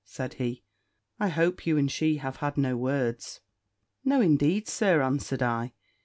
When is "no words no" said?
2.57-4.19